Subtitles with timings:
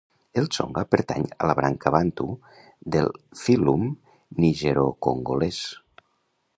[0.41, 2.27] El tsonga pertany a la branca bantu
[2.97, 3.13] del
[3.43, 3.87] fílum
[4.45, 5.63] nigerocongolès.